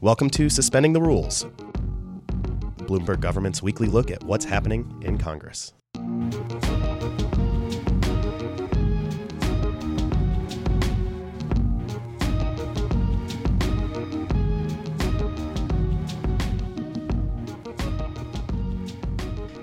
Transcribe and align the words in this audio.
Welcome 0.00 0.30
to 0.30 0.48
Suspending 0.48 0.92
the 0.92 1.00
Rules, 1.00 1.44
Bloomberg 2.86 3.20
government's 3.20 3.62
weekly 3.62 3.88
look 3.88 4.10
at 4.10 4.22
what's 4.24 4.44
happening 4.44 5.02
in 5.02 5.18
Congress. 5.18 5.72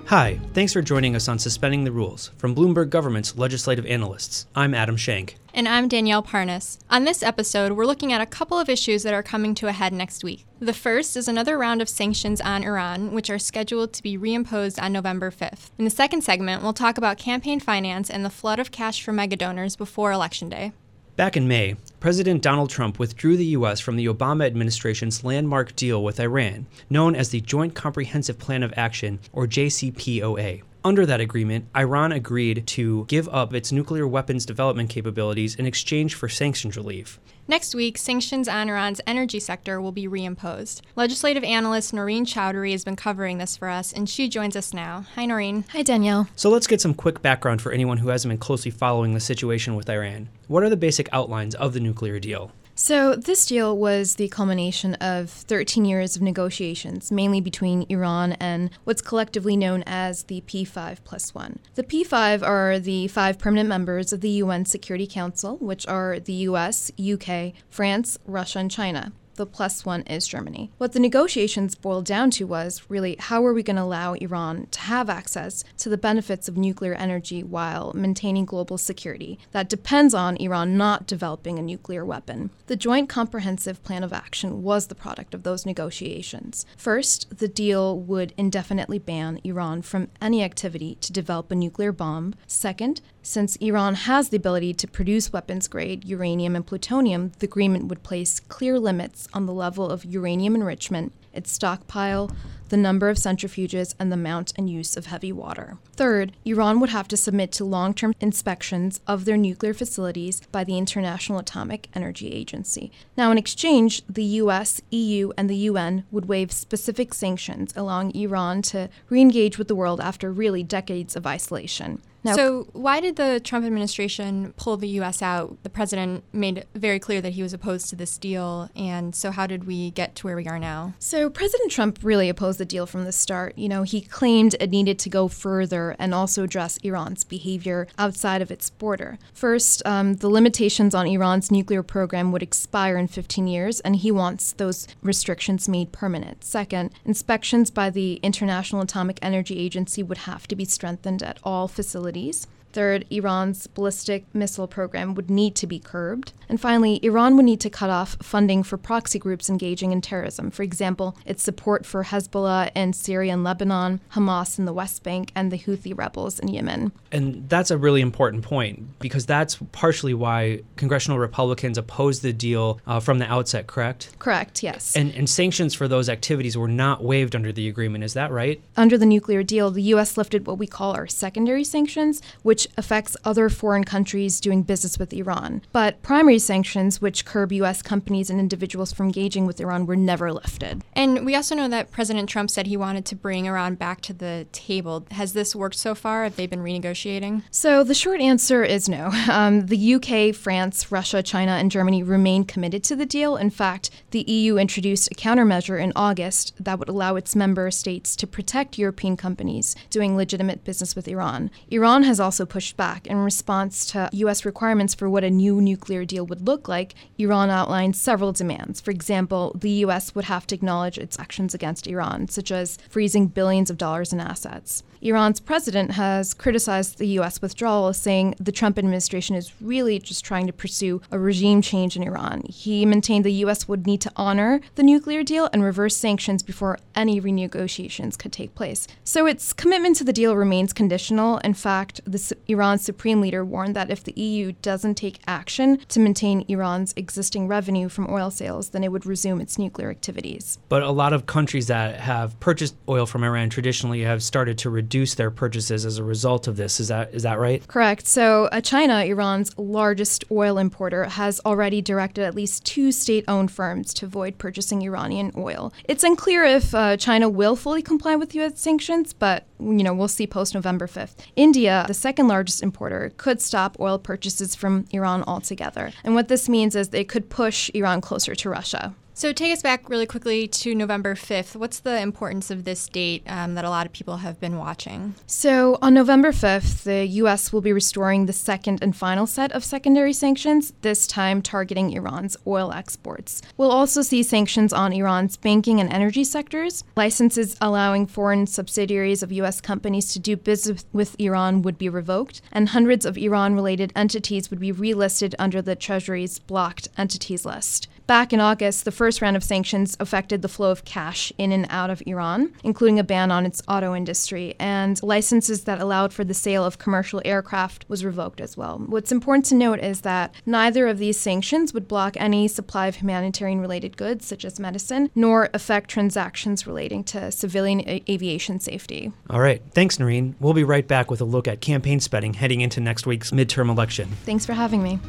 Hi, 0.06 0.42
thanks 0.54 0.74
for 0.74 0.82
joining 0.82 1.16
us 1.16 1.28
on 1.30 1.40
Suspending 1.40 1.86
the 1.86 1.92
Rules 1.92 2.32
from 2.38 2.54
Bloomberg 2.54 2.90
Government's 2.90 3.38
Legislative 3.38 3.86
Analysts. 3.86 4.46
I'm 4.54 4.74
Adam 4.74 4.98
Shank. 4.98 5.41
And 5.54 5.68
I'm 5.68 5.89
Danielle 5.89 6.23
Parnas. 6.23 6.79
On 6.89 7.04
this 7.04 7.21
episode, 7.21 7.73
we're 7.73 7.86
looking 7.86 8.14
at 8.14 8.21
a 8.21 8.25
couple 8.25 8.57
of 8.57 8.69
issues 8.69 9.04
that 9.04 9.14
are 9.14 9.21
coming 9.21 9.54
to 9.55 9.68
a 9.68 9.73
head 9.73 9.92
next 9.92 10.23
week. 10.23 10.46
The 10.59 10.73
first 10.73 11.18
is 11.18 11.28
another 11.28 11.57
round 11.57 11.82
of 11.82 11.89
sanctions 11.89 12.39
on 12.39 12.64
Iran, 12.64 13.11
which 13.11 13.29
are 13.29 13.37
scheduled 13.37 13.92
to 13.93 14.04
be 14.04 14.18
reimposed 14.18 14.82
on 14.82 14.93
November 14.93 15.29
5th. 15.29 15.71
In 15.78 15.83
the 15.83 15.92
second 15.92 16.23
segment, 16.23 16.64
we'll 16.64 16.71
talk 16.71 16.97
about 16.97 17.18
campaign 17.18 17.59
finance 17.59 18.09
and 18.09 18.23
the 18.23 18.29
flood 18.29 18.59
of 18.59 18.71
cash 18.71 19.04
for 19.04 19.11
megadonors 19.11 19.78
before 19.78 20.14
Election 20.14 20.47
Day. 20.47 20.71
Back 21.18 21.36
in 21.36 21.50
May, 21.50 21.75
President 22.00 22.42
Donald 22.42 22.70
Trump 22.70 22.97
withdrew 22.97 23.36
the 23.36 23.45
U.S. 23.47 23.81
from 23.81 23.97
the 23.97 24.06
Obama 24.06 24.45
administration's 24.45 25.25
landmark 25.25 25.75
deal 25.75 26.01
with 26.01 26.21
Iran, 26.21 26.65
known 26.89 27.14
as 27.14 27.29
the 27.29 27.42
Joint 27.42 27.75
Comprehensive 27.75 28.39
Plan 28.39 28.64
of 28.64 28.73
Action, 28.78 29.20
or 29.33 29.47
JCPOA. 29.47 30.64
Under 30.84 31.06
that 31.06 31.21
agreement, 31.21 31.68
Iran 31.78 32.12
agreed 32.12 32.66
to 32.67 33.06
give 33.06 33.30
up 33.30 33.53
its 33.53 33.72
nuclear 33.72 34.08
weapons 34.08 34.48
development 34.48 34.90
capabilities 34.90 35.54
in 35.54 35.67
exchange 35.67 36.16
for 36.16 36.28
sanctions 36.28 36.76
relief. 36.76 37.20
Next 37.48 37.76
week, 37.76 38.00
sanctions 38.00 38.48
on 38.48 38.67
Iran's 38.67 39.00
energy 39.06 39.40
sector 39.40 39.80
will 39.80 39.92
be 39.92 40.08
reimposed. 40.08 40.82
Legislative 40.96 41.44
analyst 41.44 41.94
Noreen 41.94 42.26
Chowdhury 42.26 42.72
has 42.72 42.84
been 42.84 42.96
covering 42.96 43.38
this 43.38 43.58
for 43.58 43.70
us, 43.70 43.94
and 43.94 44.10
she 44.10 44.28
joins 44.28 44.56
us 44.56 44.73
now. 44.73 45.06
Hi, 45.14 45.26
Noreen. 45.28 45.66
Hi, 45.70 45.84
Danielle. 45.84 46.28
So 46.36 46.50
let's 46.50 46.68
get 46.68 46.82
some 46.82 46.95
quick 46.95 47.22
background 47.22 47.62
for 47.62 47.72
anyone 47.72 47.98
who 47.98 48.10
hasn't 48.10 48.32
been 48.32 48.40
closely 48.40 48.72
following 48.72 49.14
the 49.14 49.20
situation 49.20 49.76
with 49.76 49.90
Iran. 49.90 50.30
What 50.48 50.64
are 50.64 50.70
the 50.70 50.78
basic 50.78 51.10
outlines 51.12 51.54
of 51.56 51.73
the 51.73 51.80
nuclear 51.80 52.20
deal? 52.20 52.52
So, 52.84 53.14
this 53.14 53.46
deal 53.46 53.78
was 53.78 54.16
the 54.16 54.28
culmination 54.28 54.96
of 54.96 55.30
13 55.30 55.86
years 55.86 56.16
of 56.16 56.24
negotiations, 56.24 57.12
mainly 57.12 57.40
between 57.40 57.86
Iran 57.90 58.34
and 58.40 58.72
what's 58.86 59.04
collectively 59.04 59.56
known 59.56 59.84
as 59.86 60.23
the 60.23 60.42
P5 60.48 61.04
plus 61.04 61.36
one. 61.36 61.60
The 61.76 61.84
P5 61.84 62.42
are 62.42 62.80
the 62.80 63.08
five 63.08 63.38
permanent 63.38 63.70
members 63.70 64.12
of 64.12 64.22
the 64.22 64.32
UN 64.32 64.66
Security 64.66 65.06
Council, 65.06 65.58
which 65.58 65.86
are 65.86 66.20
the 66.20 66.34
US, 66.50 66.92
UK, 67.00 67.54
France, 67.70 68.18
Russia, 68.26 68.58
and 68.58 68.72
China 68.72 69.12
the 69.36 69.46
plus 69.46 69.86
one 69.86 70.02
is 70.04 70.28
Germany. 70.28 70.72
What 70.78 70.94
the 70.94 71.00
negotiations 71.00 71.76
boiled 71.76 72.06
down 72.06 72.32
to 72.32 72.46
was 72.46 72.84
really 72.90 73.16
how 73.20 73.46
are 73.46 73.54
we 73.54 73.64
going 73.64 73.76
to 73.76 73.84
allow 73.84 74.14
Iran 74.14 74.68
to 74.72 74.80
have 74.82 75.10
access 75.10 75.64
to 75.78 75.90
the 75.90 75.98
benefits 75.98 76.48
of 76.48 76.58
nuclear 76.58 76.94
energy 76.94 77.44
while 77.44 77.92
maintaining 77.94 78.46
global 78.46 78.78
security? 78.78 79.40
That 79.52 79.70
depends 79.70 80.14
on 80.14 80.38
Iran 80.38 80.78
not 80.78 81.08
developing 81.08 81.58
a 81.58 81.62
nuclear 81.62 82.06
weapon. 82.06 82.52
The 82.68 82.76
Joint 82.76 83.10
Comprehensive 83.10 83.84
Plan 83.84 84.04
of 84.04 84.14
Action 84.14 84.64
was 84.64 84.88
the 84.88 84.96
product 84.96 85.34
of 85.34 85.44
those 85.44 85.66
negotiations. 85.66 86.66
First, 86.78 87.38
the 87.38 87.48
deal 87.48 88.00
would 88.00 88.34
indefinitely 88.38 89.00
ban 89.00 89.40
Iran 89.44 89.82
from 89.82 90.10
any 90.22 90.44
activity 90.44 90.95
to 91.02 91.12
develop 91.12 91.52
a 91.52 91.56
nuclear 91.56 91.92
bomb. 91.92 92.36
Second, 92.48 93.02
since 93.23 93.55
Iran 93.58 93.95
has 93.95 94.30
the 94.30 94.38
ability 94.38 94.73
to 94.73 94.88
produce 94.88 95.31
weapons 95.31 95.67
grade 95.67 96.05
uranium 96.05 96.55
and 96.55 96.66
plutonium, 96.66 97.31
the 97.39 97.45
agreement 97.45 97.88
would 97.88 98.03
place 98.03 98.39
clear 98.39 98.80
limits 98.80 99.27
on 99.33 99.45
the 99.45 99.53
level 99.53 99.89
of 99.89 100.05
uranium 100.05 100.55
enrichment, 100.55 101.14
its 101.33 101.52
stockpile, 101.52 102.31
the 102.72 102.77
number 102.77 103.09
of 103.09 103.17
centrifuges, 103.17 103.93
and 103.99 104.11
the 104.11 104.15
amount 104.15 104.54
and 104.58 104.70
use 104.70 104.95
of 104.95 105.05
heavy 105.05 105.32
water. 105.32 105.77
Third, 105.95 106.32
Iran 106.45 106.80
would 106.80 106.89
have 106.89 107.08
to 107.09 107.17
submit 107.17 107.52
to 107.54 107.65
long 107.65 107.93
term 107.93 108.15
inspections 108.20 109.02
of 109.05 109.26
their 109.26 109.37
nuclear 109.37 109.73
facilities 109.73 110.42
by 110.52 110.64
the 110.64 110.77
International 110.77 111.37
Atomic 111.37 111.89
Energy 111.93 112.31
Agency. 112.31 112.92
Now, 113.17 113.30
in 113.30 113.37
exchange, 113.37 114.04
the 114.08 114.23
US, 114.23 114.81
EU, 114.89 115.31
and 115.37 115.49
the 115.49 115.55
UN 115.70 116.05
would 116.11 116.26
waive 116.26 116.52
specific 116.52 117.14
sanctions, 117.14 117.73
allowing 117.76 118.15
Iran 118.15 118.61
to 118.64 118.89
re 119.10 119.21
engage 119.21 119.58
with 119.58 119.67
the 119.67 119.76
world 119.76 119.99
after 119.99 120.31
really 120.31 120.64
decades 120.64 121.15
of 121.15 121.27
isolation. 121.27 122.02
Now, 122.23 122.36
so, 122.36 122.67
why 122.73 122.99
did 122.99 123.15
the 123.15 123.42
Trump 123.43 123.65
administration 123.65 124.54
pull 124.55 124.77
the 124.77 124.87
U.S. 124.89 125.23
out? 125.23 125.58
The 125.64 125.70
president 125.70 126.23
made 126.31 126.65
very 126.76 126.99
clear 126.99 127.20
that 127.20 127.33
he 127.33 127.42
was 127.42 127.52
opposed 127.52 127.89
to 127.89 127.95
this 127.95 128.17
deal. 128.17 128.69
And 128.75 129.15
so, 129.15 129.31
how 129.31 129.47
did 129.47 129.63
we 129.63 129.89
get 129.91 130.15
to 130.17 130.27
where 130.27 130.35
we 130.35 130.45
are 130.45 130.59
now? 130.59 130.93
So, 130.99 131.29
President 131.31 131.71
Trump 131.71 131.99
really 132.03 132.29
opposed 132.29 132.60
the 132.61 132.66
deal 132.66 132.85
from 132.85 133.03
the 133.03 133.11
start. 133.11 133.57
You 133.57 133.67
know, 133.67 133.83
he 133.83 133.99
claimed 133.99 134.55
it 134.59 134.69
needed 134.69 134.97
to 134.99 135.09
go 135.09 135.27
further 135.27 135.95
and 135.99 136.13
also 136.13 136.44
address 136.44 136.77
Iran's 136.77 137.23
behavior 137.23 137.88
outside 137.97 138.41
of 138.41 138.51
its 138.51 138.69
border. 138.69 139.19
First, 139.33 139.81
um, 139.85 140.16
the 140.16 140.29
limitations 140.29 140.95
on 140.95 141.07
Iran's 141.07 141.51
nuclear 141.51 141.83
program 141.83 142.31
would 142.31 142.44
expire 142.44 142.97
in 142.97 143.07
15 143.07 143.47
years, 143.47 143.79
and 143.81 143.97
he 143.97 144.11
wants 144.11 144.53
those 144.53 144.88
restrictions 145.01 145.67
made 145.67 145.91
permanent. 145.91 146.44
Second, 146.44 146.91
inspections 147.03 147.69
by 147.69 147.89
the 147.89 148.19
International 148.23 148.81
Atomic 148.81 149.19
Energy 149.22 149.59
Agency 149.59 150.03
would 150.03 150.19
have 150.19 150.47
to 150.47 150.55
be 150.55 150.66
strengthened 150.66 151.22
at 151.22 151.39
all 151.43 151.67
facilities 151.67 151.91
facilities. 151.91 152.47
Third, 152.73 153.05
Iran's 153.09 153.67
ballistic 153.67 154.25
missile 154.33 154.67
program 154.67 155.15
would 155.15 155.29
need 155.29 155.55
to 155.55 155.67
be 155.67 155.79
curbed. 155.79 156.33
And 156.49 156.59
finally, 156.59 156.99
Iran 157.03 157.35
would 157.37 157.45
need 157.45 157.61
to 157.61 157.69
cut 157.69 157.89
off 157.89 158.17
funding 158.21 158.63
for 158.63 158.77
proxy 158.77 159.19
groups 159.19 159.49
engaging 159.49 159.91
in 159.91 160.01
terrorism. 160.01 160.51
For 160.51 160.63
example, 160.63 161.17
its 161.25 161.43
support 161.43 161.85
for 161.85 162.03
Hezbollah 162.03 162.71
in 162.75 162.93
Syria 162.93 163.33
and 163.33 163.43
Lebanon, 163.43 164.01
Hamas 164.13 164.59
in 164.59 164.65
the 164.65 164.73
West 164.73 165.03
Bank, 165.03 165.31
and 165.35 165.51
the 165.51 165.57
Houthi 165.57 165.97
rebels 165.97 166.39
in 166.39 166.49
Yemen. 166.49 166.91
And 167.11 167.47
that's 167.49 167.71
a 167.71 167.77
really 167.77 168.01
important 168.01 168.43
point 168.43 168.99
because 168.99 169.25
that's 169.25 169.57
partially 169.71 170.13
why 170.13 170.61
congressional 170.75 171.19
Republicans 171.19 171.77
opposed 171.77 172.21
the 172.21 172.33
deal 172.33 172.79
uh, 172.85 172.99
from 172.99 173.19
the 173.19 173.31
outset, 173.31 173.67
correct? 173.67 174.09
Correct, 174.19 174.63
yes. 174.63 174.95
And, 174.95 175.13
and 175.15 175.29
sanctions 175.29 175.73
for 175.73 175.87
those 175.87 176.09
activities 176.09 176.57
were 176.57 176.67
not 176.67 177.03
waived 177.03 177.35
under 177.35 177.51
the 177.51 177.67
agreement, 177.67 178.03
is 178.03 178.13
that 178.13 178.31
right? 178.31 178.61
Under 178.75 178.97
the 178.97 179.05
nuclear 179.05 179.43
deal, 179.43 179.71
the 179.71 179.81
U.S. 179.83 180.17
lifted 180.17 180.47
what 180.47 180.57
we 180.57 180.67
call 180.67 180.93
our 180.93 181.07
secondary 181.07 181.63
sanctions, 181.63 182.21
which 182.43 182.60
which 182.61 182.72
affects 182.77 183.17
other 183.25 183.49
foreign 183.49 183.83
countries 183.83 184.39
doing 184.39 184.61
business 184.61 184.99
with 184.99 185.13
Iran. 185.13 185.63
But 185.72 186.01
primary 186.03 186.38
sanctions, 186.38 187.01
which 187.01 187.25
curb 187.25 187.51
U.S. 187.53 187.81
companies 187.81 188.29
and 188.29 188.39
individuals 188.39 188.94
from 188.94 189.07
engaging 189.07 189.47
with 189.47 189.59
Iran, 189.59 189.88
were 189.88 189.95
never 189.95 190.31
lifted. 190.31 190.83
And 190.94 191.25
we 191.25 191.35
also 191.35 191.55
know 191.55 191.67
that 191.69 191.89
President 191.89 192.29
Trump 192.29 192.51
said 192.51 192.67
he 192.67 192.77
wanted 192.77 193.05
to 193.05 193.16
bring 193.16 193.47
Iran 193.47 193.75
back 193.75 194.01
to 194.01 194.13
the 194.13 194.45
table. 194.51 195.07
Has 195.11 195.33
this 195.33 195.55
worked 195.55 195.75
so 195.75 195.95
far? 195.95 196.23
Have 196.23 196.35
they 196.35 196.45
been 196.45 196.59
renegotiating? 196.59 197.41
So 197.49 197.83
the 197.83 197.95
short 197.95 198.22
answer 198.22 198.63
is 198.63 198.88
no. 198.88 199.11
Um, 199.31 199.67
the 199.67 199.95
UK, 199.95 200.35
France, 200.35 200.91
Russia, 200.91 201.23
China, 201.23 201.53
and 201.53 201.72
Germany 201.72 202.03
remain 202.03 202.43
committed 202.43 202.83
to 202.83 202.97
the 202.97 203.05
deal. 203.05 203.38
In 203.38 203.49
fact, 203.49 203.89
the 204.09 204.23
EU 204.29 204.57
introduced 204.57 205.09
a 205.09 205.16
countermeasure 205.16 205.81
in 205.81 205.93
August 205.95 206.53
that 206.59 206.78
would 206.78 206.89
allow 206.89 207.16
its 207.16 207.33
member 207.33 207.72
states 207.72 208.16
to 208.17 208.28
protect 208.28 208.78
European 208.78 209.16
companies 209.16 209.73
doing 209.89 210.17
legitimate 210.17 210.66
business 210.66 210.97
with 210.97 211.07
Iran. 211.07 211.49
Iran 211.69 212.03
has 212.03 212.19
also 212.19 212.45
pushed 212.51 212.75
back. 212.75 213.07
In 213.07 213.16
response 213.16 213.85
to 213.91 214.09
U.S. 214.12 214.44
requirements 214.44 214.94
for 214.94 215.09
what 215.09 215.23
a 215.23 215.29
new 215.29 215.62
nuclear 215.62 216.03
deal 216.03 216.25
would 216.25 216.45
look 216.45 216.67
like, 216.67 216.94
Iran 217.17 217.50
outlined 217.50 217.95
several 217.95 218.34
demands. 218.34 218.81
For 218.81 218.91
example, 218.91 219.56
the 219.57 219.69
U.S. 219.85 220.13
would 220.13 220.25
have 220.25 220.45
to 220.47 220.56
acknowledge 220.56 220.97
its 220.97 221.17
actions 221.17 221.53
against 221.53 221.88
Iran, 221.88 222.28
such 222.28 222.51
as 222.51 222.78
freezing 222.90 223.28
billions 223.28 223.69
of 223.69 223.78
dollars 223.78 224.11
in 224.11 224.19
assets. 224.19 224.84
Iran's 225.01 225.40
president 225.40 225.91
has 225.94 226.34
criticized 226.34 227.00
the 227.00 227.07
U.S. 227.19 227.41
withdrawal, 227.41 227.91
saying 227.94 228.35
the 228.40 228.51
Trump 228.51 228.78
administration 228.78 229.35
is 229.35 229.53
really 229.61 229.97
just 229.97 230.23
trying 230.23 230.45
to 230.45 230.53
pursue 230.53 231.01
a 231.09 231.17
regime 231.17 231.61
change 231.61 231.96
in 231.96 232.03
Iran. 232.03 232.43
He 232.47 232.85
maintained 232.85 233.25
the 233.25 233.31
U.S. 233.46 233.67
would 233.67 233.87
need 233.87 234.02
to 234.02 234.11
honor 234.16 234.61
the 234.75 234.84
nuclear 234.84 235.23
deal 235.23 235.49
and 235.53 235.64
reverse 235.64 235.97
sanctions 235.97 236.43
before 236.43 236.78
any 236.96 237.20
renegotiations 237.20 238.20
could 238.20 238.31
take 238.31 238.53
place. 238.53 238.87
So 239.03 239.25
its 239.25 239.53
commitment 239.53 239.96
to 239.96 240.03
the 240.03 240.14
deal 240.14 240.35
remains 240.35 240.73
conditional. 240.73 241.40
In 241.40 241.55
fact, 241.55 242.02
the 242.05 242.35
Iran's 242.47 242.84
supreme 242.84 243.22
leader 243.22 243.43
warned 243.43 243.76
that 243.76 243.90
if 243.90 244.03
the 244.03 244.14
EU 244.20 244.53
doesn't 244.61 244.96
take 244.96 245.20
action 245.28 245.79
to 245.90 245.99
maintain 245.99 246.46
Iran's 246.47 246.93
existing 246.96 247.47
revenue 247.47 247.90
from 247.90 248.11
oil 248.11 248.32
sales, 248.32 248.70
then 248.70 248.84
it 248.84 248.91
would 248.91 249.05
resume 249.05 249.41
its 249.41 249.58
nuclear 249.58 249.90
activities. 249.90 250.58
But 250.70 250.84
a 250.84 250.91
lot 250.91 251.14
of 251.14 251.26
countries 251.26 251.67
that 251.67 251.99
have 251.99 252.40
purchased 252.40 252.76
oil 252.90 253.05
from 253.05 253.23
Iran 253.23 253.49
traditionally 253.49 254.02
have 254.02 254.23
started 254.23 254.58
to 254.59 254.70
reduce 254.70 255.16
their 255.16 255.32
purchases 255.32 255.85
as 255.85 255.97
a 255.97 256.04
result 256.04 256.48
of 256.48 256.58
this. 256.58 256.80
Is 256.80 256.88
that 256.90 257.14
is 257.14 257.24
that 257.24 257.40
right? 257.40 257.66
Correct. 257.68 258.08
So 258.08 258.46
uh, 258.46 258.62
China, 258.62 259.04
Iran's 259.04 259.58
largest 259.58 260.24
oil 260.32 260.58
importer, 260.58 261.06
has 261.06 261.40
already 261.46 261.82
directed 261.82 262.24
at 262.24 262.36
least 262.36 262.66
two 262.66 262.92
state-owned 262.92 263.52
firms 263.52 263.94
to 263.96 264.06
avoid 264.06 264.38
purchasing 264.38 264.82
Iranian 264.82 265.32
oil. 265.38 265.74
It's 265.86 266.04
unclear 266.04 266.44
if 266.44 266.74
uh, 266.74 266.98
China 266.98 267.30
will 267.30 267.56
fully 267.56 267.82
comply 267.82 268.16
with 268.16 268.36
U.S. 268.36 268.60
sanctions, 268.60 269.14
but 269.14 269.46
you 269.60 269.84
know 269.84 269.94
we'll 269.94 270.08
see 270.08 270.28
post 270.28 270.54
November 270.54 270.88
5th. 270.88 271.16
India, 271.36 271.86
the 271.88 271.94
second 271.94 272.28
largest 272.31 272.63
importer, 272.63 273.12
could 273.18 273.42
stop 273.42 273.78
oil 273.80 274.00
purchases 274.00 274.56
from 274.56 274.86
Iran 274.92 275.24
altogether. 275.24 275.92
And 276.04 276.16
what 276.16 276.28
this 276.28 276.48
means 276.48 276.75
is 276.75 276.89
they 276.89 277.04
could 277.04 277.30
push 277.30 277.69
Iran 277.74 278.01
closer 278.01 278.33
to 278.36 278.50
Russia. 278.50 278.95
So, 279.13 279.34
take 279.34 279.52
us 279.52 279.62
back 279.62 279.90
really 279.90 280.06
quickly 280.06 280.48
to 280.48 280.74
November 280.74 281.16
5th. 281.16 281.58
What's 281.58 281.80
the 281.80 282.00
importance 282.02 282.50
of 282.50 282.63
this 282.63 282.88
date 282.88 283.24
um, 283.28 283.56
that 283.56 283.66
a 283.66 283.69
lot 283.69 283.86
of 283.86 283.92
people 283.92 284.18
have 284.18 284.40
been 284.40 284.58
watching? 284.58 285.16
So, 285.28 285.78
on 285.81 285.94
November 285.94 286.31
5th, 286.31 286.84
the 286.84 287.06
U.S. 287.06 287.52
will 287.52 287.60
be 287.60 287.74
restoring 287.74 288.25
the 288.25 288.34
second 288.34 288.81
and 288.81 288.96
final 288.96 289.28
set 289.28 289.52
of 289.52 289.66
secondary 289.66 290.13
sanctions, 290.13 290.72
this 290.81 291.06
time 291.06 291.42
targeting 291.42 291.92
Iran's 291.92 292.38
oil 292.48 292.72
exports. 292.72 293.42
We'll 293.58 293.72
also 293.72 294.02
see 294.02 294.24
sanctions 294.24 294.72
on 294.72 294.94
Iran's 294.94 295.36
banking 295.36 295.81
and 295.81 295.92
energy 295.92 296.24
sectors. 296.24 296.86
Licenses 296.96 297.58
allowing 297.60 298.08
foreign 298.08 298.48
subsidiaries 298.48 299.22
of 299.22 299.31
U.S. 299.34 299.60
companies 299.60 300.13
to 300.13 300.19
do 300.19 300.38
business 300.38 300.86
with 300.94 301.19
Iran 301.19 301.63
would 301.63 301.78
be 301.78 301.90
revoked, 301.90 302.42
and 302.52 302.69
hundreds 302.69 303.06
of 303.06 303.18
Iran 303.18 303.56
related 303.56 303.92
entities 303.94 304.50
would 304.50 304.60
be 304.60 304.72
relisted 304.72 305.36
under 305.38 305.62
the 305.62 305.75
Treasury's 305.75 306.40
blocked 306.40 306.88
entities 306.98 307.46
list. 307.46 307.90
Back 308.12 308.34
in 308.34 308.42
August, 308.42 308.84
the 308.84 308.92
first 308.92 309.22
round 309.22 309.38
of 309.38 309.44
sanctions 309.44 309.96
affected 309.98 310.42
the 310.42 310.50
flow 310.50 310.69
of 310.69 310.84
cash 310.84 311.31
in 311.38 311.54
and 311.54 311.66
out 311.69 311.90
of 311.90 312.04
Iran, 312.06 312.52
including 312.62 313.00
a 313.00 313.06
ban 313.06 313.31
on 313.31 313.46
its 313.46 313.62
auto 313.69 313.96
industry, 313.96 314.54
and 314.60 315.02
licenses 315.02 315.63
that 315.63 315.80
allowed 315.80 316.12
for 316.12 316.25
the 316.25 316.34
sale 316.34 316.66
of 316.66 316.78
commercial 316.78 317.22
aircraft 317.24 317.86
was 317.88 318.04
revoked 318.04 318.42
as 318.42 318.58
well. 318.58 318.80
What's 318.80 319.13
important 319.13 319.46
to 319.46 319.56
note 319.56 319.80
is 319.80 320.02
that 320.02 320.36
neither 320.46 320.88
of 320.88 320.98
these 320.98 321.18
sanctions 321.18 321.74
would 321.74 321.88
block 321.88 322.18
any 322.19 322.50
supply 322.50 322.88
of 322.88 322.96
humanitarian 322.96 323.62
related 323.62 323.96
goods, 323.96 324.25
such 324.25 324.44
as 324.44 324.60
medicine, 324.60 325.10
nor 325.16 325.50
affect 325.54 325.90
transactions 325.90 326.68
relating 326.68 327.06
to 327.06 327.31
civilian 327.31 327.80
a- 327.88 328.04
aviation 328.10 328.60
safety. 328.60 329.13
All 329.30 329.40
right. 329.40 329.62
Thanks, 329.72 330.00
Noreen. 330.00 330.36
We'll 330.42 330.52
be 330.52 330.66
right 330.66 330.86
back 330.86 331.10
with 331.10 331.22
a 331.22 331.24
look 331.24 331.48
at 331.48 331.62
campaign 331.62 332.02
spending 332.02 332.34
heading 332.34 332.60
into 332.60 332.81
next 332.81 333.08
week's 333.08 333.31
midterm 333.31 333.69
election. 333.69 334.10
Thanks 334.25 334.46
for 334.46 334.52
having 334.52 334.84
me. 334.84 335.00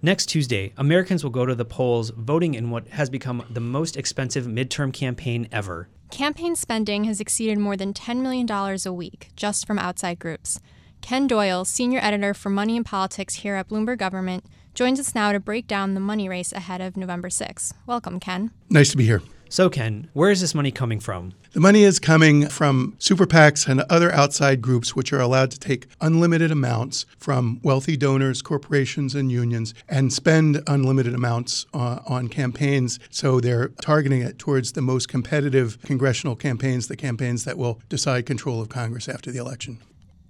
Next 0.00 0.26
Tuesday, 0.26 0.72
Americans 0.76 1.24
will 1.24 1.32
go 1.32 1.44
to 1.44 1.56
the 1.56 1.64
polls 1.64 2.10
voting 2.10 2.54
in 2.54 2.70
what 2.70 2.86
has 2.88 3.10
become 3.10 3.44
the 3.50 3.58
most 3.58 3.96
expensive 3.96 4.46
midterm 4.46 4.92
campaign 4.92 5.48
ever. 5.50 5.88
Campaign 6.12 6.54
spending 6.54 7.02
has 7.04 7.20
exceeded 7.20 7.58
more 7.58 7.76
than 7.76 7.92
$10 7.92 8.20
million 8.20 8.46
a 8.86 8.92
week 8.92 9.30
just 9.34 9.66
from 9.66 9.76
outside 9.76 10.20
groups. 10.20 10.60
Ken 11.00 11.26
Doyle, 11.26 11.64
senior 11.64 11.98
editor 12.00 12.32
for 12.32 12.48
Money 12.48 12.76
and 12.76 12.86
Politics 12.86 13.34
here 13.34 13.56
at 13.56 13.68
Bloomberg 13.68 13.98
Government, 13.98 14.44
joins 14.72 15.00
us 15.00 15.16
now 15.16 15.32
to 15.32 15.40
break 15.40 15.66
down 15.66 15.94
the 15.94 16.00
money 16.00 16.28
race 16.28 16.52
ahead 16.52 16.80
of 16.80 16.96
November 16.96 17.28
6. 17.28 17.74
Welcome, 17.84 18.20
Ken. 18.20 18.52
Nice 18.70 18.92
to 18.92 18.96
be 18.96 19.04
here. 19.04 19.20
So, 19.50 19.70
Ken, 19.70 20.10
where 20.12 20.30
is 20.30 20.42
this 20.42 20.54
money 20.54 20.70
coming 20.70 21.00
from? 21.00 21.32
The 21.52 21.60
money 21.60 21.82
is 21.82 21.98
coming 21.98 22.48
from 22.48 22.94
super 22.98 23.26
PACs 23.26 23.66
and 23.66 23.80
other 23.88 24.12
outside 24.12 24.60
groups 24.60 24.94
which 24.94 25.12
are 25.12 25.20
allowed 25.20 25.50
to 25.52 25.58
take 25.58 25.86
unlimited 26.02 26.50
amounts 26.50 27.06
from 27.16 27.58
wealthy 27.62 27.96
donors, 27.96 28.42
corporations, 28.42 29.14
and 29.14 29.32
unions 29.32 29.72
and 29.88 30.12
spend 30.12 30.62
unlimited 30.66 31.14
amounts 31.14 31.64
uh, 31.72 32.00
on 32.06 32.28
campaigns. 32.28 32.98
So 33.10 33.40
they're 33.40 33.68
targeting 33.80 34.20
it 34.20 34.38
towards 34.38 34.72
the 34.72 34.82
most 34.82 35.08
competitive 35.08 35.80
congressional 35.82 36.36
campaigns, 36.36 36.88
the 36.88 36.96
campaigns 36.96 37.44
that 37.44 37.56
will 37.56 37.80
decide 37.88 38.26
control 38.26 38.60
of 38.60 38.68
Congress 38.68 39.08
after 39.08 39.32
the 39.32 39.38
election. 39.38 39.78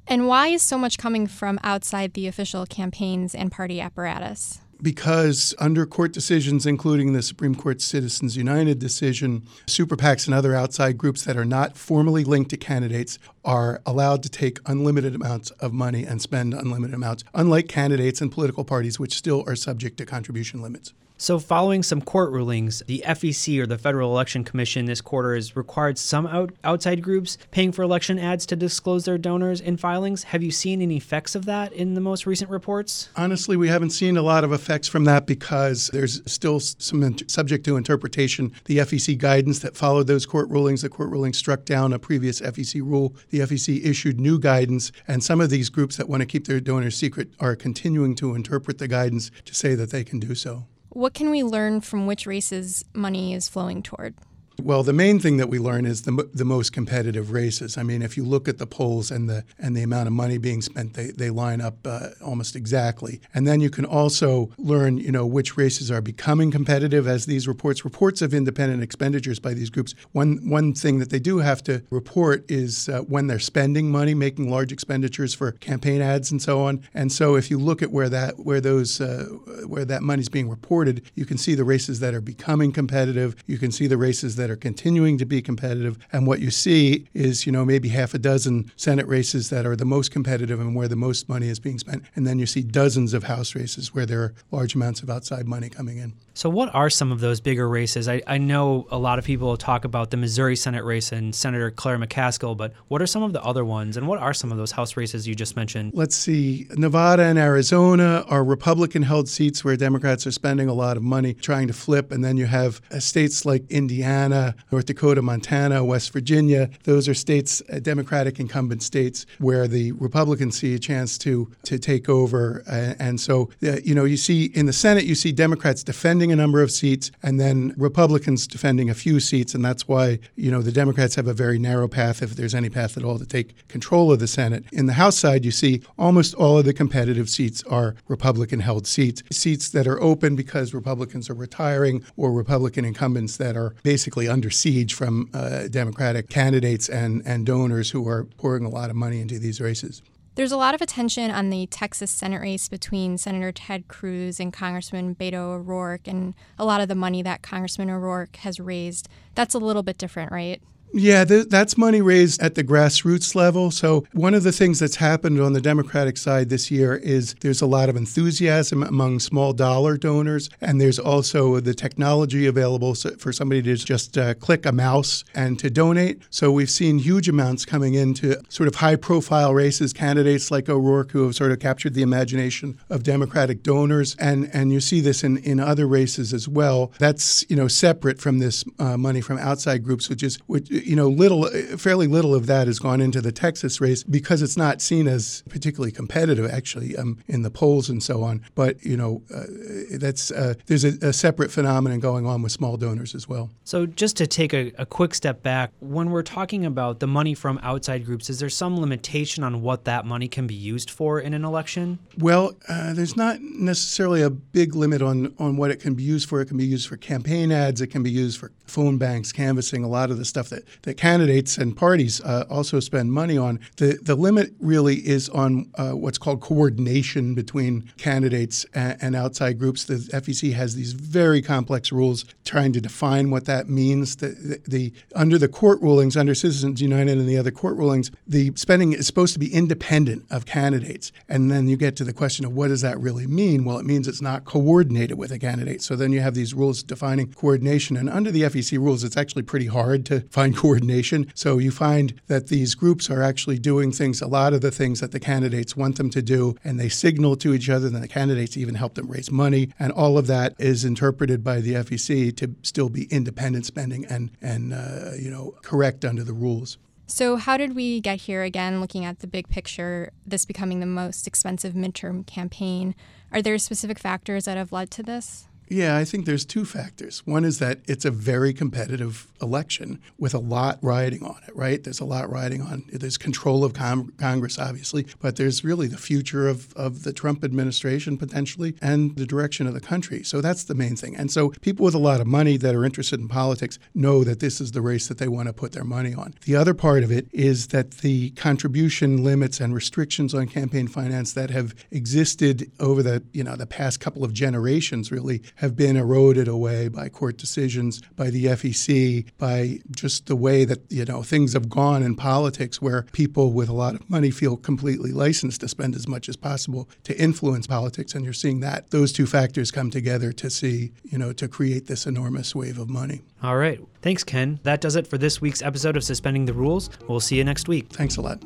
And 0.07 0.29
why 0.29 0.49
is 0.49 0.63
so 0.63 0.79
much 0.79 0.97
coming 0.97 1.27
from 1.27 1.59
outside 1.63 2.15
the 2.15 2.29
official 2.29 2.65
campaigns 2.67 3.35
and 3.35 3.51
party 3.51 3.81
apparatus? 3.81 4.61
Because 4.83 5.55
under 5.59 5.87
court 5.87 6.13
decisions, 6.13 6.67
including 6.67 7.13
the 7.13 7.23
Supreme 7.23 7.55
Court 7.55 7.81
Citizens 7.81 8.37
United 8.37 8.79
decision, 8.79 9.47
super 9.67 9.97
PACs 9.97 10.27
and 10.27 10.35
other 10.35 10.55
outside 10.55 10.99
groups 10.99 11.25
that 11.25 11.37
are 11.37 11.45
not 11.45 11.77
formally 11.77 12.25
linked 12.25 12.51
to 12.51 12.57
candidates 12.57 13.19
are 13.45 13.81
allowed 13.87 14.23
to 14.23 14.29
take 14.29 14.61
unlimited 14.67 15.15
amounts 15.15 15.51
of 15.53 15.73
money 15.73 16.05
and 16.05 16.23
spend 16.23 16.55
unlimited 16.55 16.95
amounts, 16.95 17.25
unlike 17.35 17.69
candidates 17.69 18.21
and 18.21 18.31
political 18.31 18.65
parties, 18.65 18.99
which 18.99 19.15
still 19.15 19.45
are 19.47 19.57
subject 19.57 19.97
to 19.99 20.07
contribution 20.07 20.63
limits. 20.63 20.93
So, 21.21 21.41
following 21.41 21.83
some 21.83 22.01
court 22.01 22.31
rulings, 22.31 22.81
the 22.87 23.03
FEC 23.05 23.59
or 23.59 23.67
the 23.67 23.77
Federal 23.77 24.13
Election 24.13 24.45
Commission 24.45 24.85
this 24.85 25.01
quarter 25.01 25.35
has 25.35 25.57
required 25.57 25.99
some 25.99 26.29
out- 26.29 26.53
outside 26.63 27.03
groups 27.03 27.37
paying 27.51 27.73
for 27.73 27.83
election 27.83 28.21
ads 28.21 28.47
to 28.47 28.55
disclose 28.55 29.05
their 29.05 29.19
donors 29.19 29.61
in 29.61 29.77
filings. 29.79 30.23
Have 30.23 30.45
you 30.45 30.53
seen 30.53 30.81
any 30.81 30.97
effects 30.97 31.35
of 31.35 31.45
that 31.47 31.73
in 31.73 31.95
the 31.95 32.01
most 32.01 32.25
recent 32.25 32.49
reports? 32.53 33.09
Honestly, 33.17 33.57
we 33.57 33.67
haven't 33.67 33.91
seen 33.91 34.17
a 34.17 34.23
lot 34.23 34.45
of 34.45 34.53
effects 34.53 34.87
from 34.87 35.03
that 35.07 35.27
because 35.27 35.91
there's 35.93 36.23
still 36.31 36.61
some 36.61 37.03
in- 37.03 37.29
subject 37.29 37.65
to 37.65 37.77
interpretation. 37.77 38.53
The 38.67 38.79
FEC 38.79 39.19
guidance 39.19 39.59
that 39.59 39.77
followed 39.77 40.07
those 40.07 40.25
court 40.25 40.49
rulings, 40.51 40.83
the 40.83 40.89
court 40.89 41.11
ruling 41.11 41.33
struck 41.33 41.65
down 41.65 41.93
a 41.93 41.99
previous 41.99 42.41
FEC 42.41 42.81
rule. 42.81 43.17
The 43.31 43.41
FEC 43.41 43.85
issued 43.85 44.21
new 44.21 44.39
guidance, 44.39 44.93
and 45.09 45.25
some 45.25 45.41
of 45.41 45.51
these 45.51 45.69
groups 45.69 45.97
that 45.97 46.09
want 46.09 46.21
to 46.21 46.27
keep 46.27 46.47
their 46.47 46.61
donors 46.61 46.97
secret 46.97 47.31
are 47.41 47.57
continuing 47.57 48.15
to 48.15 48.37
interpret 48.37 48.79
the 48.79 48.87
guidance 48.87 49.33
to 49.47 49.53
say 49.53 49.75
that 49.75 49.91
they 49.91 50.05
can 50.05 50.21
do 50.21 50.37
so. 50.37 50.67
What 50.91 51.15
can 51.15 51.31
we 51.31 51.43
learn 51.43 51.81
from 51.81 52.07
which 52.07 52.27
races 52.27 52.85
money 52.95 53.35
is 53.35 53.49
flowing 53.49 53.83
toward? 53.83 54.15
Well, 54.61 54.83
the 54.83 54.93
main 54.93 55.21
thing 55.21 55.37
that 55.37 55.49
we 55.49 55.61
learn 55.61 55.87
is 55.87 56.03
the, 56.03 56.29
the 56.35 56.45
most 56.45 56.73
competitive 56.73 57.31
races. 57.31 57.79
I 57.79 57.85
mean, 57.85 58.03
if 58.03 58.17
you 58.17 58.25
look 58.25 58.49
at 58.49 58.59
the 58.59 58.67
polls 58.67 59.11
and 59.11 59.29
the 59.29 59.45
and 59.59 59.77
the 59.77 59.83
amount 59.83 60.09
of 60.09 60.13
money 60.13 60.37
being 60.37 60.63
spent, 60.63 60.95
they, 60.95 61.13
they 61.13 61.31
line 61.31 61.61
up 61.61 61.87
uh, 61.87 62.09
almost 62.25 62.57
exactly. 62.57 63.21
And 63.33 63.47
then 63.47 63.61
you 63.61 63.71
can 63.71 63.85
also 63.85 64.51
learn, 64.59 64.99
you 64.99 65.13
know, 65.13 65.25
which 65.27 65.57
races 65.57 65.93
are 65.93 66.01
becoming 66.01 66.51
competitive 66.51 67.07
as 67.07 67.27
these 67.27 67.47
reports 67.47 67.85
reports 67.85 68.21
of 68.21 68.35
independent 68.35 68.83
expenditures 68.83 69.39
by 69.39 69.55
these 69.55 69.71
groups. 69.71 69.95
One 70.11 70.39
one 70.49 70.75
thing 70.75 70.99
that 70.99 71.11
they 71.11 71.21
do 71.21 71.39
have 71.39 71.63
to 71.65 71.85
report 71.91 72.45
is 72.51 72.89
uh, 72.89 73.01
when 73.03 73.29
they're 73.29 73.39
spending 73.39 73.91
money, 73.93 74.13
making 74.13 74.51
large 74.51 74.73
expenditures 74.73 75.35
for 75.35 75.53
campaign 75.53 76.03
ads 76.03 76.33
and 76.33 76.43
so 76.43 76.63
on. 76.63 76.83
And 76.95 77.13
so, 77.13 77.37
if 77.37 77.49
you 77.49 77.59
look 77.59 77.81
at 77.81 77.93
where 77.93 78.09
that 78.09 78.41
where 78.41 78.61
those 78.61 79.01
uh, 79.01 79.27
where 79.67 79.85
that 79.85 80.03
money's 80.03 80.29
being 80.29 80.49
reported, 80.49 81.03
you 81.15 81.25
can 81.25 81.39
see 81.39 81.55
the 81.55 81.65
races 81.65 82.01
that 82.01 82.13
are 82.13 82.21
becoming 82.21 82.73
competitive. 82.73 83.37
You 83.47 83.59
can 83.59 83.71
see 83.71 83.87
the 83.87 83.97
races 83.97 84.35
that 84.35 84.48
that 84.49 84.55
are 84.55 84.57
continuing 84.57 85.19
to 85.19 85.27
be 85.27 85.43
competitive. 85.43 85.99
And 86.11 86.27
what 86.27 86.41
you 86.41 86.51
see 86.51 87.07
is, 87.13 87.45
you 87.45 87.53
know, 87.53 87.65
maybe 87.65 87.89
half 87.91 88.15
a 88.15 88.19
dozen 88.19 88.73
Senate 88.77 89.07
races 89.07 89.51
that 89.51 89.67
are 89.67 89.77
the 89.77 89.85
most 89.85 90.11
competitive 90.11 90.59
and 90.59 90.75
where 90.75 90.89
the 90.89 90.97
most 90.97 91.29
money 91.29 91.49
is 91.49 91.61
being 91.61 91.79
spent. 91.79 92.03
And 92.17 92.27
then 92.27 92.39
you 92.39 92.47
see 92.47 92.63
dozens 92.63 93.13
of 93.13 93.25
House 93.25 93.55
races 93.55 93.95
where 93.95 94.07
there 94.07 94.23
are 94.23 94.35
large 94.51 94.75
amounts 94.75 95.03
of 95.03 95.11
outside 95.11 95.47
money 95.47 95.69
coming 95.69 95.99
in. 95.99 96.15
So, 96.39 96.49
what 96.49 96.73
are 96.73 96.89
some 96.89 97.11
of 97.11 97.19
those 97.19 97.41
bigger 97.41 97.69
races? 97.69 98.07
I, 98.07 98.23
I 98.25 98.39
know 98.39 98.87
a 98.93 98.97
lot 98.97 99.19
of 99.19 99.25
people 99.25 99.57
talk 99.57 99.85
about 99.85 100.13
the 100.13 100.17
Missouri 100.17 100.55
Senate 100.55 100.85
race 100.85 101.11
and 101.11 101.35
Senator 101.35 101.73
Claire 101.73 101.99
McCaskill, 101.99 102.57
but 102.57 102.75
what 102.87 103.03
are 103.03 103.09
some 103.09 103.25
of 103.25 103.33
the 103.33 103.43
other 103.43 103.65
ones? 103.65 103.97
And 103.97 104.07
what 104.07 104.21
are 104.21 104.33
some 104.33 104.53
of 104.53 104.57
those 104.57 104.71
House 104.71 104.97
races 104.97 105.27
you 105.27 105.35
just 105.35 105.57
mentioned? 105.57 105.91
Let's 105.97 106.15
see. 106.15 106.69
Nevada 106.77 107.25
and 107.25 107.41
Arizona 107.41 108.25
are 108.29 108.45
Republican 108.45 109.03
held 109.03 109.29
seats 109.29 109.65
where 109.65 109.77
Democrats 109.77 110.29
are 110.29 110.31
spending 110.31 110.69
a 110.69 110.75
lot 110.75 110.97
of 110.97 111.03
money 111.03 111.35
trying 111.35 111.67
to 111.67 111.75
flip. 111.75 112.13
And 112.13 112.25
then 112.25 112.37
you 112.37 112.47
have 112.47 112.81
uh, 112.93 113.01
states 113.01 113.45
like 113.45 113.69
Indiana, 113.69 114.55
North 114.71 114.87
Dakota, 114.87 115.23
Montana, 115.23 115.85
West 115.85 116.13
Virginia. 116.13 116.71
Those 116.85 117.09
are 117.09 117.15
states, 117.15 117.63
uh, 117.73 117.81
Democratic 117.81 118.39
incumbent 118.39 118.85
states, 118.85 119.27
where 119.41 119.67
the 119.67 119.91
Republicans 119.91 120.57
see 120.57 120.73
a 120.77 120.79
chance 120.79 121.19
to, 121.19 121.51
to 121.65 121.81
take 121.81 122.09
over. 122.09 122.63
Uh, 122.69 122.95
and 123.01 123.21
so, 123.21 123.51
uh, 123.65 123.79
you 123.83 123.93
know, 123.93 124.05
you 124.05 124.17
see 124.17 124.53
in 124.55 124.67
the 124.67 124.73
Senate, 124.73 125.03
you 125.03 125.17
see 125.17 125.33
Democrats 125.33 125.83
defending 125.83 126.28
a 126.33 126.37
number 126.37 126.63
of 126.63 126.71
seats 126.71 127.11
and 127.23 127.39
then 127.39 127.75
Republicans 127.77 128.47
defending 128.47 128.91
a 128.91 128.95
few 128.95 129.21
seats. 129.21 129.55
And 129.55 129.65
that's 129.65 129.87
why, 129.87 130.19
you 130.37 130.51
know, 130.51 130.63
the 130.63 130.73
Democrats 130.73 131.15
have 131.17 131.27
a 131.27 131.35
very 131.35 131.59
narrow 131.59 131.89
path, 131.89 132.23
if 132.23 132.31
there's 132.31 132.55
any 132.55 132.69
path 132.71 132.97
at 132.97 133.05
all, 133.05 133.19
to 133.19 133.27
take 133.27 133.69
control 133.69 134.13
of 134.13 134.19
the 134.19 134.27
Senate. 134.27 134.65
In 134.73 134.87
the 134.87 134.95
House 134.95 135.17
side, 135.17 135.45
you 135.45 135.51
see 135.51 135.83
almost 135.99 136.35
all 136.35 136.59
of 136.59 136.65
the 136.65 136.73
competitive 136.73 137.29
seats 137.29 137.63
are 137.65 137.95
Republican 138.09 138.61
held 138.61 138.87
seats, 138.87 139.23
seats 139.31 139.69
that 139.71 139.87
are 139.87 140.01
open 140.01 140.37
because 140.37 140.75
Republicans 140.75 141.31
are 141.31 141.35
retiring 141.35 142.05
or 142.17 142.33
Republican 142.33 142.85
incumbents 142.85 143.37
that 143.37 143.57
are 143.57 143.75
basically 143.83 144.29
under 144.29 144.51
siege 144.51 144.95
from 144.95 145.29
uh, 145.35 145.69
Democratic 145.69 146.29
candidates 146.29 146.89
and, 146.89 147.23
and 147.25 147.47
donors 147.47 147.91
who 147.91 148.09
are 148.09 148.25
pouring 148.25 148.65
a 148.65 148.69
lot 148.69 148.91
of 148.91 148.97
money 148.97 149.21
into 149.21 149.39
these 149.39 149.61
races. 149.61 150.03
There's 150.39 150.53
a 150.53 150.57
lot 150.57 150.77
of 150.77 150.81
attention 150.81 151.33
on 151.33 151.51
the 151.51 151.67
Texas 151.67 152.13
Senate 152.13 152.41
race 152.41 152.69
between 152.69 153.19
Senator 153.19 153.51
Ted 153.51 153.89
Cruz 153.89 154.39
and 154.39 154.53
Congressman 154.53 155.17
Beto 155.17 155.35
O'Rourke, 155.35 156.07
and 156.07 156.33
a 156.57 156.65
lot 156.65 156.81
of 156.81 156.87
the 156.87 156.95
money 156.95 157.23
that 157.23 157.43
Congressman 157.43 157.91
O'Rourke 157.91 158.37
has 158.37 158.61
raised. 158.61 159.09
That's 159.35 159.57
a 159.57 159.59
little 159.59 159.83
bit 159.83 159.99
different, 159.99 160.31
right? 160.31 160.63
Yeah, 160.93 161.25
th- 161.25 161.49
that's 161.49 161.77
money 161.77 162.01
raised 162.01 162.41
at 162.41 162.55
the 162.55 162.65
grassroots 162.65 163.35
level. 163.35 163.71
So, 163.71 164.07
one 164.13 164.35
of 164.35 164.43
the 164.43 164.53
things 164.53 164.79
that's 164.79 164.97
happened 164.97 165.41
on 165.41 165.53
the 165.53 165.61
Democratic 165.61 166.17
side 166.17 166.49
this 166.49 166.71
year 166.71 166.97
is 166.97 167.35
there's 167.41 167.61
a 167.61 167.67
lot 167.67 167.89
of 167.89 167.97
enthusiasm 167.97 168.83
among 168.83 169.21
small 169.21 169.53
dollar 169.53 169.97
donors, 169.99 170.49
and 170.61 170.81
there's 170.81 170.99
also 170.99 171.61
the 171.61 171.75
technology 171.75 172.47
available 172.47 172.95
for 172.95 173.33
somebody 173.33 173.63
to 173.63 173.77
just 173.77 174.17
uh, 174.17 174.35
click 174.35 174.65
a 174.65 174.73
mouse 174.73 175.25
and 175.35 175.59
to 175.59 175.69
donate. 175.69 176.23
So, 176.31 176.51
we've 176.51 176.71
seen 176.71 176.99
huge 176.99 177.29
amounts 177.29 177.67
coming 177.67 177.95
into 177.95 178.41
sort 178.49 178.67
of 178.67 178.77
high 178.77 178.97
profile 178.97 179.55
races, 179.55 179.93
candidates 179.93 180.51
like 180.51 180.69
O'Rourke 180.69 181.13
who 181.13 181.25
have 181.25 181.35
sort 181.35 181.53
of 181.53 181.59
captured 181.61 181.95
the 181.95 182.03
imagination 182.03 182.79
of 182.89 183.03
Democratic 183.03 183.63
donors. 183.63 184.17
And, 184.19 184.51
and 184.55 184.73
you 184.73 184.81
see 184.81 185.01
this 185.01 185.23
in, 185.23 185.37
in 185.39 185.61
other 185.61 185.87
races 185.87 186.33
as 186.33 186.49
well. 186.49 186.93
That's, 186.99 187.45
you 187.51 187.57
know, 187.57 187.69
separate 187.69 188.21
from 188.21 188.39
this 188.39 188.65
uh, 188.79 188.97
money 188.97 189.21
from 189.21 189.39
outside 189.39 189.85
groups, 189.85 190.09
which 190.09 190.23
is, 190.23 190.39
which, 190.47 190.71
you 190.85 190.97
know, 190.97 191.09
little, 191.09 191.47
fairly 191.77 192.07
little 192.07 192.35
of 192.35 192.47
that 192.47 192.67
has 192.67 192.79
gone 192.79 193.01
into 193.01 193.21
the 193.21 193.33
Texas 193.33 193.81
race 193.81 194.03
because 194.03 194.43
it's 194.43 194.57
not 194.57 194.81
seen 194.81 195.07
as 195.09 195.43
particularly 195.49 195.93
competitive, 195.93 196.51
actually, 196.51 196.97
um, 196.97 197.19
in 197.27 197.43
the 197.43 197.51
polls 197.51 197.89
and 197.89 198.03
so 198.03 198.23
on. 198.23 198.43
But 198.55 198.85
you 198.85 198.97
know, 198.97 199.23
uh, 199.35 199.45
that's 199.93 200.31
uh, 200.31 200.55
there's 200.67 200.85
a, 200.85 200.95
a, 201.03 201.13
separate 201.13 201.51
phenomenon 201.51 202.01
going 202.01 202.27
on 202.27 202.43
with 202.43 202.53
small 202.53 202.77
donors 202.77 203.15
as 203.15 203.29
well. 203.29 203.51
So 203.65 203.87
just 203.87 204.17
to 204.19 204.27
take 204.27 204.55
a, 204.55 204.73
a 204.79 204.87
quick 204.87 205.15
step 205.15 205.43
back, 205.43 205.73
when 205.81 206.11
we're 206.11 206.23
talking 206.23 206.65
about 206.65 207.01
the 207.01 207.07
money 207.07 207.35
from 207.35 207.59
outside 207.63 208.05
groups, 208.05 208.31
is 208.31 208.39
there 208.39 208.49
some 208.49 208.79
limitation 208.79 209.43
on 209.43 209.63
what 209.63 209.85
that 209.85 210.05
money 210.05 210.29
can 210.29 210.47
be 210.47 210.55
used 210.55 210.91
for 210.91 211.21
in 211.21 211.35
an 211.35 211.45
election? 211.45 211.99
Well, 212.19 212.57
uh, 212.69 212.95
there's 212.95 213.17
not 213.17 213.41
necessarily 213.41 214.23
a 214.23 214.31
big 214.31 214.75
limit 214.75 215.03
on 215.03 215.35
on 215.39 215.57
what 215.57 215.71
it 215.71 215.81
can 215.81 215.95
be 215.95 216.03
used 216.03 216.29
for. 216.29 216.41
It 216.41 216.47
can 216.47 216.57
be 216.57 216.67
used 216.67 216.89
for 216.89 216.97
campaign 216.97 217.51
ads. 217.53 217.81
It 217.81 217.89
can 217.89 218.03
be 218.03 218.11
used 218.11 218.39
for 218.39 218.53
phone 218.67 218.99
banks, 218.99 219.33
canvassing, 219.33 219.83
a 219.83 219.89
lot 219.89 220.11
of 220.11 220.19
the 220.19 220.25
stuff 220.25 220.51
that 220.51 220.65
that 220.83 220.97
candidates 220.97 221.59
and 221.59 221.77
parties 221.77 222.21
uh, 222.23 222.45
also 222.51 222.81
spend 222.81 223.13
money 223.13 223.37
on. 223.37 223.61
The, 223.77 223.99
the 224.03 224.15
limit 224.15 224.55
really 224.61 224.97
is 224.97 225.29
on 225.31 225.71
uh, 225.77 225.93
what's 225.93 226.19
called 226.19 226.41
coordination 226.41 227.35
between 227.35 227.91
candidates 227.97 228.67
and, 228.75 228.97
and, 229.01 229.17
outside 229.17 229.59
groups. 229.59 229.85
The 229.85 229.97
FEC 229.97 230.53
has 230.53 230.75
these 230.75 230.93
very 230.93 231.43
complex 231.43 231.91
rules 231.91 232.25
trying 232.45 232.73
to 232.73 232.81
define 232.81 233.31
what 233.31 233.47
that 233.47 233.69
means. 233.69 234.17
The, 234.17 234.29
the, 234.29 234.61
the 234.69 234.93
under 235.15 235.39
the 235.39 235.49
court 235.49 235.81
rulings, 235.81 236.17
under 236.17 236.35
Citizens 236.35 236.81
United 236.81 237.19
and 237.19 237.29
the 237.29 237.37
other 237.37 237.51
court 237.51 237.77
rulings, 237.77 238.11
the 238.27 238.53
spending 238.55 238.93
is 238.93 239.07
supposed 239.07 239.33
to 239.33 239.39
be 239.39 239.53
independent 239.53 240.25
of 240.31 240.47
candidates. 240.47 241.13
And 241.29 241.51
then 241.51 241.69
you 241.69 241.77
get 241.77 241.97
to 241.97 242.05
the 242.05 242.13
question 242.13 242.45
of 242.45 242.53
what 242.53 242.69
does 242.69 242.83
that 242.83 242.99
really 243.01 243.27
mean? 243.27 243.65
Well, 243.65 243.79
it 243.79 243.87
means 243.87 244.07
it's 244.07 244.23
not 244.23 244.45
coordinated 244.45 245.19
with 245.19 245.33
a 245.33 245.39
candidate. 245.39 245.83
So 245.83 245.97
then 245.97 246.13
you 246.13 246.21
have 246.21 246.35
these 246.35 246.55
rules 246.55 246.83
defining 246.83 247.33
coordination. 247.33 247.97
And 247.97 248.09
under 248.09 248.31
the 248.31 248.43
FEC 248.43 248.79
rules, 248.79 249.05
it's 249.05 249.17
actually 249.17 249.43
pretty 249.43 249.67
hard 249.67 250.07
to 250.07 250.21
find 250.31 250.57
coordination. 250.59 251.31
So 251.35 251.59
you 251.59 251.71
find 251.71 252.21
that 252.27 252.49
these 252.49 252.75
groups 252.75 253.09
are 253.09 253.23
actually 253.23 253.61
doing 253.61 253.93
things, 253.93 254.21
a 254.21 254.27
lot 254.27 254.53
of 254.53 254.61
the 254.61 254.73
things 254.73 254.99
that 254.99 255.13
the 255.13 255.21
candidates 255.21 255.77
want 255.77 255.97
them 255.97 256.11
to 256.11 256.21
do, 256.21 256.57
and 256.65 256.81
they 256.81 256.89
signal 256.89 257.37
to 257.37 257.55
each 257.55 257.71
other, 257.71 257.87
and 257.87 258.03
the 258.03 258.09
candidates 258.09 258.57
even 258.57 258.75
help 258.75 258.95
them 258.95 259.07
raise 259.07 259.31
money. 259.31 259.71
And 259.79 259.93
all 259.93 260.19
of 260.19 260.27
that 260.27 260.57
is 260.59 260.85
interpreted 260.85 261.45
by 261.45 261.61
the 261.61 261.75
FEC 261.75 262.37
to 262.39 262.57
still 262.63 262.89
be 262.89 263.05
independent 263.05 263.67
spending 263.67 264.05
and, 264.07 264.33
and 264.43 264.75
uh, 264.75 265.13
you 265.17 265.31
know, 265.31 265.55
correct 265.63 266.05
under 266.05 266.25
the 266.25 266.33
rules. 266.33 266.77
So, 267.07 267.37
how 267.37 267.57
did 267.57 267.75
we 267.75 268.01
get 268.01 268.23
here 268.23 268.43
again, 268.43 268.81
looking 268.81 269.05
at 269.05 269.21
the 269.21 269.27
big 269.27 269.49
picture, 269.49 270.11
this 270.27 270.45
becoming 270.45 270.81
the 270.81 270.87
most 270.87 271.27
expensive 271.27 271.73
midterm 271.73 272.27
campaign? 272.27 272.95
Are 273.33 273.41
there 273.41 273.57
specific 273.59 273.99
factors 273.99 274.45
that 274.45 274.59
have 274.59 274.73
led 274.73 274.91
to 274.91 275.03
this? 275.03 275.48
Yeah, 275.71 275.97
I 275.97 276.05
think 276.05 276.25
there's 276.25 276.45
two 276.45 276.65
factors. 276.65 277.21
One 277.27 277.45
is 277.45 277.59
that 277.59 277.81
it's 277.87 278.05
a 278.05 278.11
very 278.11 278.53
competitive 278.53 279.27
election 279.41 280.01
with 280.19 280.35
a 280.35 280.39
lot 280.39 280.79
riding 280.83 281.23
on 281.23 281.37
it, 281.47 281.55
right? 281.55 281.83
There's 281.83 282.01
a 282.01 282.05
lot 282.05 282.31
riding 282.31 282.63
on. 282.63 282.85
There's 282.93 283.19
control 283.19 283.65
of 283.65 283.75
com- 283.75 284.13
Congress, 284.19 284.59
obviously, 284.59 285.07
but 285.21 285.37
there's 285.37 285.65
really 285.65 285.87
the 285.87 285.99
future 285.99 286.49
of, 286.49 286.73
of 286.75 287.03
the 287.03 287.13
Trump 287.13 287.45
administration 287.45 288.17
potentially 288.17 288.77
and 288.81 289.17
the 289.17 289.27
direction 289.27 289.67
of 289.67 289.75
the 289.75 289.81
country. 289.81 290.23
So 290.23 290.41
that's 290.41 290.65
the 290.65 290.75
main 290.75 290.97
thing. 290.97 291.17
And 291.17 291.31
so 291.31 291.51
people 291.61 291.85
with 291.85 291.95
a 291.95 291.99
lot 291.99 292.21
of 292.21 292.27
money 292.27 292.57
that 292.57 292.75
are 292.75 292.85
interested 292.85 293.21
in 293.21 293.29
politics 293.29 293.79
know 293.95 294.25
that 294.25 294.41
this 294.41 294.61
is 294.61 294.73
the 294.73 294.83
race 294.83 295.09
that 295.09 295.19
they 295.19 295.29
want 295.29 295.49
to 295.49 295.53
put 295.53 295.73
their 295.73 295.85
money 295.85 296.15
on. 296.15 296.35
The 296.45 296.57
other 296.57 296.75
part 296.75 297.03
of 297.03 297.11
it 297.13 297.29
is 297.33 297.69
that 297.69 297.91
the 297.99 298.31
contribution 298.31 299.23
limits 299.23 299.61
and 299.61 299.75
restrictions 299.75 300.35
on 300.35 300.47
campaign 300.47 300.89
finance 300.89 301.33
that 301.35 301.51
have 301.51 301.75
existed 301.91 302.71
over 302.81 303.03
the, 303.03 303.23
you 303.33 303.45
know, 303.45 303.57
the 303.57 303.67
past 303.67 304.01
couple 304.01 304.25
of 304.25 304.33
generations 304.33 305.13
really 305.13 305.43
have 305.59 305.77
been 305.77 305.97
eroded 305.97 306.49
away 306.49 306.89
by 306.89 307.09
court 307.09 307.37
decisions, 307.37 308.01
by 308.17 308.31
the 308.31 308.47
FEC, 308.47 309.27
by 309.39 309.81
just 309.91 310.27
the 310.27 310.37
way 310.37 310.65
that 310.65 310.81
you 310.89 311.05
know 311.05 311.23
things 311.23 311.53
have 311.53 311.69
gone 311.69 312.03
in 312.03 312.15
politics, 312.15 312.81
where 312.81 313.03
people 313.13 313.53
with 313.53 313.69
a 313.69 313.73
lot 313.73 313.95
of 313.95 314.09
money 314.09 314.31
feel 314.31 314.57
completely 314.57 315.13
licensed 315.13 315.61
to 315.61 315.69
spend 315.69 315.95
as 315.95 316.07
much 316.07 316.29
as 316.29 316.37
possible 316.37 316.89
to 317.05 317.19
influence 317.21 317.67
politics, 317.67 318.15
and 318.15 318.25
you're 318.25 318.33
seeing 318.33 318.61
that 318.61 318.91
those 318.91 319.13
two 319.13 319.27
factors 319.27 319.71
come 319.71 319.91
together 319.91 320.33
to 320.33 320.49
see 320.49 320.93
you 321.05 321.19
know 321.19 321.33
to 321.33 321.49
create 321.49 321.87
this 321.87 322.07
enormous 322.07 322.55
wave 322.55 322.79
of 322.79 322.89
money. 322.89 323.23
All 323.43 323.57
right, 323.57 323.81
thanks, 324.01 324.25
Ken. 324.25 324.61
That 324.63 324.81
does 324.81 324.97
it 324.97 325.07
for 325.07 325.19
this 325.19 325.41
week's 325.41 325.63
episode 325.63 325.97
of 325.97 326.05
Suspending 326.05 326.45
the 326.45 326.55
Rules. 326.55 326.89
We'll 327.09 327.21
see 327.21 327.37
you 327.37 327.45
next 327.45 327.69
week. 327.69 327.91
Thanks 327.91 328.17
a 328.17 328.21
lot. 328.21 328.43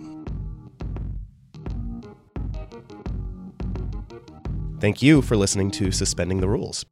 Thank 4.81 5.01
you 5.01 5.23
for 5.23 5.37
listening 5.37 5.71
to 5.73 5.93
Suspending 5.93 6.41
the 6.41 6.49
Rules. 6.49 6.85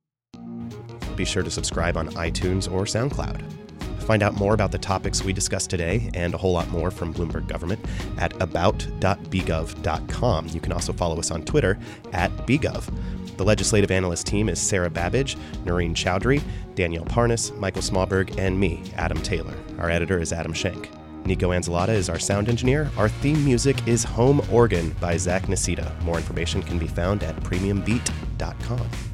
Be 1.20 1.26
sure 1.26 1.42
to 1.42 1.50
subscribe 1.50 1.98
on 1.98 2.08
iTunes 2.12 2.72
or 2.72 2.84
SoundCloud. 2.84 3.42
Find 4.04 4.22
out 4.22 4.36
more 4.36 4.54
about 4.54 4.72
the 4.72 4.78
topics 4.78 5.22
we 5.22 5.34
discussed 5.34 5.68
today 5.68 6.10
and 6.14 6.32
a 6.32 6.38
whole 6.38 6.54
lot 6.54 6.70
more 6.70 6.90
from 6.90 7.12
Bloomberg 7.12 7.46
Government 7.46 7.84
at 8.16 8.32
about.bgov.com. 8.40 10.48
You 10.48 10.60
can 10.60 10.72
also 10.72 10.94
follow 10.94 11.18
us 11.18 11.30
on 11.30 11.42
Twitter 11.42 11.78
at 12.14 12.34
bgov. 12.46 12.90
The 13.36 13.44
legislative 13.44 13.90
analyst 13.90 14.28
team 14.28 14.48
is 14.48 14.58
Sarah 14.58 14.88
Babbage, 14.88 15.36
Noreen 15.66 15.94
Chowdhury, 15.94 16.42
Danielle 16.74 17.04
Parnas, 17.04 17.54
Michael 17.58 17.82
Smallberg, 17.82 18.38
and 18.38 18.58
me, 18.58 18.82
Adam 18.96 19.20
Taylor. 19.20 19.52
Our 19.78 19.90
editor 19.90 20.20
is 20.20 20.32
Adam 20.32 20.54
Schenk. 20.54 20.88
Nico 21.26 21.50
Anzalata 21.50 21.90
is 21.90 22.08
our 22.08 22.18
sound 22.18 22.48
engineer. 22.48 22.90
Our 22.96 23.10
theme 23.10 23.44
music 23.44 23.86
is 23.86 24.04
Home 24.04 24.40
Organ 24.50 24.96
by 25.00 25.18
Zach 25.18 25.48
Nasita. 25.48 26.00
More 26.00 26.16
information 26.16 26.62
can 26.62 26.78
be 26.78 26.88
found 26.88 27.22
at 27.22 27.36
premiumbeat.com. 27.42 29.10